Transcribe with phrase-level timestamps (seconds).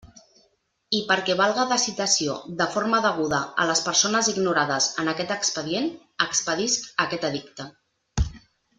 [0.99, 5.93] I perquè valga de citació de forma deguda a les persones ignorades en aquest expedient,
[6.31, 7.73] expedisc aquest edicte.